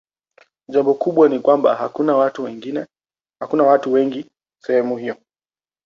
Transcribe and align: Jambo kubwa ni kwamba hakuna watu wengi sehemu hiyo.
Jambo 0.69 0.93
kubwa 0.93 1.29
ni 1.29 1.39
kwamba 1.39 1.75
hakuna 3.45 3.67
watu 3.67 3.93
wengi 3.93 4.25
sehemu 4.61 4.97
hiyo. 4.97 5.15